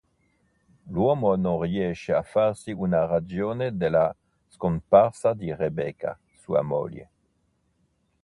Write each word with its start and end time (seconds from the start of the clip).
L'uomo 0.87 1.35
non 1.35 1.61
riesce 1.61 2.11
a 2.11 2.23
farsi 2.23 2.71
una 2.71 3.05
ragione 3.05 3.77
della 3.77 4.15
scomparsa 4.47 5.33
di 5.33 5.53
Rebecca, 5.53 6.17
sua 6.39 6.63
moglie. 6.63 7.09